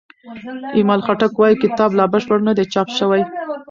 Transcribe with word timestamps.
ایمل 0.75 0.99
خټک 1.05 1.33
وايي 1.37 1.55
کتاب 1.63 1.89
لا 1.97 2.05
بشپړ 2.13 2.39
نه 2.47 2.53
دی 2.57 2.65
چاپ 2.73 2.87
شوی. 2.97 3.21